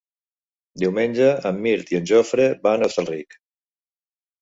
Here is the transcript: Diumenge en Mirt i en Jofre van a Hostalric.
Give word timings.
Diumenge 0.83 1.27
en 1.51 1.61
Mirt 1.67 1.93
i 1.97 2.01
en 2.01 2.09
Jofre 2.15 2.51
van 2.67 2.83
a 2.83 2.91
Hostalric. 2.91 3.41